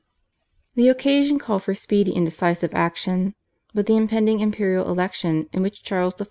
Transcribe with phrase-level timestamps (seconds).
[0.73, 3.35] The occasion called for speedy and decisive action.
[3.75, 6.19] But the impending imperial election, in which Charles I.